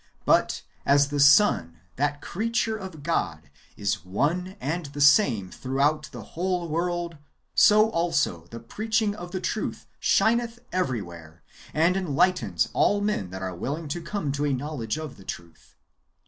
[0.25, 6.23] But as the sun, that creature of God, is one and the same throughout the
[6.33, 7.19] whole world,
[7.53, 13.55] so also the preaching of the truth shineth everywhere, and enlightens all men that are
[13.55, 15.75] willing to come to a knowledge of the truth.